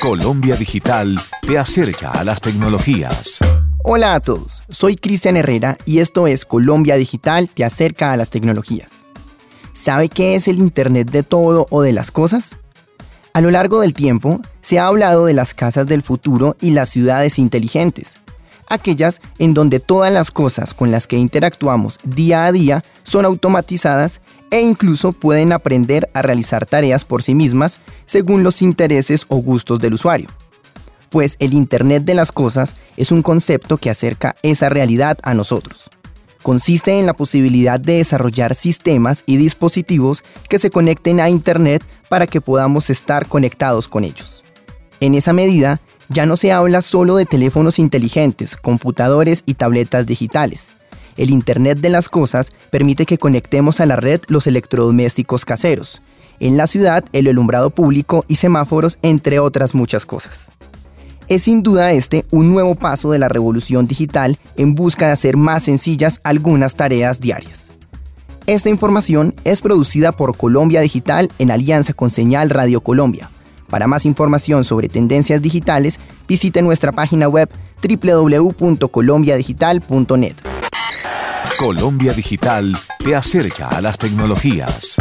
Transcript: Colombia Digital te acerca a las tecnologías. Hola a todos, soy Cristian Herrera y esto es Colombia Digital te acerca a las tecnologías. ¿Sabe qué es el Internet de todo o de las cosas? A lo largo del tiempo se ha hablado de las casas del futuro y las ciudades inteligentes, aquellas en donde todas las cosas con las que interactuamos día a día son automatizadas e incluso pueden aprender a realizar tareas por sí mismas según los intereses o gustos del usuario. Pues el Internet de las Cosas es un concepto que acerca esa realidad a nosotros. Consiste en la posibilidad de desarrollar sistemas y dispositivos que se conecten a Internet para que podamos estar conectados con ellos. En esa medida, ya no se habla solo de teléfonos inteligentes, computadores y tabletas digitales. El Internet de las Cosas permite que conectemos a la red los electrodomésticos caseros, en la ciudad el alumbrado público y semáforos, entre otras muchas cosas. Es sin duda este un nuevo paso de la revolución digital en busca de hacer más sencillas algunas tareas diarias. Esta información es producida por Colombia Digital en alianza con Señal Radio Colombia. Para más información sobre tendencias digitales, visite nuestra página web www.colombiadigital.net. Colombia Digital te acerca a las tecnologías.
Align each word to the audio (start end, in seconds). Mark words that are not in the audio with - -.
Colombia 0.00 0.56
Digital 0.56 1.20
te 1.46 1.58
acerca 1.58 2.10
a 2.12 2.24
las 2.24 2.40
tecnologías. 2.40 3.38
Hola 3.84 4.14
a 4.14 4.20
todos, 4.20 4.62
soy 4.70 4.96
Cristian 4.96 5.36
Herrera 5.36 5.76
y 5.84 5.98
esto 5.98 6.26
es 6.26 6.46
Colombia 6.46 6.96
Digital 6.96 7.50
te 7.50 7.66
acerca 7.66 8.10
a 8.10 8.16
las 8.16 8.30
tecnologías. 8.30 9.04
¿Sabe 9.74 10.08
qué 10.08 10.36
es 10.36 10.48
el 10.48 10.58
Internet 10.58 11.10
de 11.10 11.22
todo 11.22 11.66
o 11.68 11.82
de 11.82 11.92
las 11.92 12.10
cosas? 12.10 12.56
A 13.34 13.42
lo 13.42 13.50
largo 13.50 13.80
del 13.80 13.92
tiempo 13.92 14.40
se 14.62 14.78
ha 14.78 14.86
hablado 14.86 15.26
de 15.26 15.34
las 15.34 15.52
casas 15.52 15.86
del 15.86 16.02
futuro 16.02 16.56
y 16.62 16.70
las 16.70 16.88
ciudades 16.88 17.38
inteligentes, 17.38 18.16
aquellas 18.70 19.20
en 19.38 19.52
donde 19.52 19.80
todas 19.80 20.10
las 20.10 20.30
cosas 20.30 20.72
con 20.72 20.90
las 20.90 21.06
que 21.06 21.18
interactuamos 21.18 21.98
día 22.02 22.46
a 22.46 22.52
día 22.52 22.82
son 23.02 23.26
automatizadas 23.26 24.22
e 24.50 24.60
incluso 24.60 25.12
pueden 25.12 25.52
aprender 25.52 26.08
a 26.14 26.22
realizar 26.22 26.64
tareas 26.64 27.04
por 27.04 27.22
sí 27.22 27.34
mismas 27.34 27.78
según 28.06 28.42
los 28.42 28.62
intereses 28.62 29.26
o 29.28 29.36
gustos 29.36 29.78
del 29.80 29.94
usuario. 29.94 30.28
Pues 31.10 31.36
el 31.40 31.52
Internet 31.52 32.04
de 32.04 32.14
las 32.14 32.32
Cosas 32.32 32.76
es 32.96 33.10
un 33.10 33.22
concepto 33.22 33.76
que 33.76 33.90
acerca 33.90 34.36
esa 34.42 34.68
realidad 34.68 35.18
a 35.22 35.34
nosotros. 35.34 35.90
Consiste 36.42 36.98
en 36.98 37.04
la 37.04 37.12
posibilidad 37.12 37.78
de 37.78 37.98
desarrollar 37.98 38.54
sistemas 38.54 39.24
y 39.26 39.36
dispositivos 39.36 40.22
que 40.48 40.58
se 40.58 40.70
conecten 40.70 41.20
a 41.20 41.28
Internet 41.28 41.84
para 42.08 42.26
que 42.26 42.40
podamos 42.40 42.88
estar 42.88 43.26
conectados 43.26 43.88
con 43.88 44.04
ellos. 44.04 44.39
En 45.00 45.14
esa 45.14 45.32
medida, 45.32 45.80
ya 46.10 46.26
no 46.26 46.36
se 46.36 46.52
habla 46.52 46.82
solo 46.82 47.16
de 47.16 47.24
teléfonos 47.24 47.78
inteligentes, 47.78 48.56
computadores 48.56 49.42
y 49.46 49.54
tabletas 49.54 50.06
digitales. 50.06 50.72
El 51.16 51.30
Internet 51.30 51.78
de 51.78 51.88
las 51.88 52.08
Cosas 52.08 52.52
permite 52.70 53.06
que 53.06 53.18
conectemos 53.18 53.80
a 53.80 53.86
la 53.86 53.96
red 53.96 54.20
los 54.28 54.46
electrodomésticos 54.46 55.44
caseros, 55.44 56.02
en 56.38 56.56
la 56.56 56.66
ciudad 56.66 57.04
el 57.12 57.28
alumbrado 57.28 57.70
público 57.70 58.24
y 58.28 58.36
semáforos, 58.36 58.98
entre 59.02 59.38
otras 59.38 59.74
muchas 59.74 60.06
cosas. 60.06 60.50
Es 61.28 61.44
sin 61.44 61.62
duda 61.62 61.92
este 61.92 62.26
un 62.30 62.50
nuevo 62.50 62.74
paso 62.74 63.10
de 63.12 63.18
la 63.18 63.28
revolución 63.28 63.86
digital 63.86 64.38
en 64.56 64.74
busca 64.74 65.06
de 65.06 65.12
hacer 65.12 65.36
más 65.36 65.62
sencillas 65.62 66.20
algunas 66.24 66.74
tareas 66.74 67.20
diarias. 67.20 67.72
Esta 68.46 68.68
información 68.68 69.34
es 69.44 69.62
producida 69.62 70.12
por 70.12 70.36
Colombia 70.36 70.80
Digital 70.80 71.30
en 71.38 71.50
alianza 71.52 71.92
con 71.92 72.10
Señal 72.10 72.50
Radio 72.50 72.80
Colombia. 72.80 73.30
Para 73.70 73.86
más 73.86 74.04
información 74.04 74.64
sobre 74.64 74.88
tendencias 74.88 75.40
digitales, 75.40 76.00
visite 76.28 76.60
nuestra 76.62 76.90
página 76.92 77.28
web 77.28 77.48
www.colombiadigital.net. 77.82 80.34
Colombia 81.58 82.12
Digital 82.12 82.76
te 82.98 83.14
acerca 83.14 83.68
a 83.68 83.80
las 83.80 83.96
tecnologías. 83.98 84.96